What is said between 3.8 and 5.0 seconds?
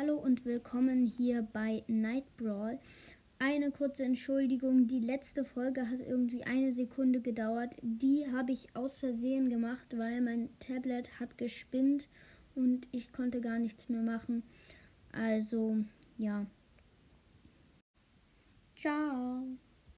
Entschuldigung, die